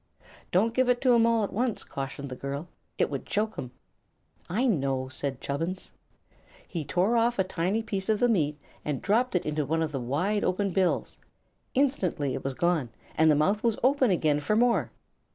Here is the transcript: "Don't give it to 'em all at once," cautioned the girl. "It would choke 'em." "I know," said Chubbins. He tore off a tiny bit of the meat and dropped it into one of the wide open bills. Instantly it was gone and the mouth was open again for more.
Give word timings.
"Don't 0.51 0.73
give 0.73 0.89
it 0.89 0.99
to 1.01 1.13
'em 1.13 1.27
all 1.27 1.43
at 1.43 1.53
once," 1.53 1.83
cautioned 1.83 2.29
the 2.29 2.35
girl. 2.35 2.67
"It 2.97 3.11
would 3.11 3.23
choke 3.23 3.55
'em." 3.59 3.69
"I 4.49 4.65
know," 4.65 5.09
said 5.09 5.39
Chubbins. 5.41 5.91
He 6.67 6.83
tore 6.83 7.15
off 7.15 7.37
a 7.37 7.43
tiny 7.43 7.83
bit 7.83 8.09
of 8.09 8.19
the 8.19 8.27
meat 8.27 8.59
and 8.83 8.99
dropped 8.99 9.35
it 9.35 9.45
into 9.45 9.63
one 9.63 9.83
of 9.83 9.91
the 9.91 10.01
wide 10.01 10.43
open 10.43 10.71
bills. 10.71 11.19
Instantly 11.75 12.33
it 12.33 12.43
was 12.43 12.55
gone 12.55 12.89
and 13.15 13.29
the 13.29 13.35
mouth 13.35 13.61
was 13.61 13.77
open 13.83 14.09
again 14.09 14.39
for 14.39 14.55
more. 14.55 14.89